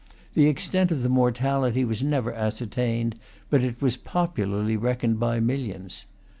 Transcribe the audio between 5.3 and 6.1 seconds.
millions.